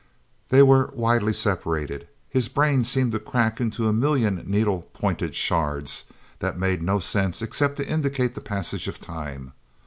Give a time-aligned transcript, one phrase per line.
[0.49, 2.07] They were widely separated.
[2.27, 6.05] His brain seemed to crack into a million needle pointed shards,
[6.39, 9.53] that made no sense except to indicate the passage of time.